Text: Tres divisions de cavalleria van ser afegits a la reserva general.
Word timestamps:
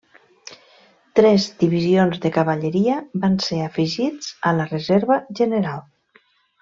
Tres 1.19 1.43
divisions 1.63 2.23
de 2.23 2.31
cavalleria 2.37 2.95
van 3.25 3.37
ser 3.49 3.61
afegits 3.67 4.31
a 4.53 4.55
la 4.61 4.67
reserva 4.73 5.19
general. 5.43 5.85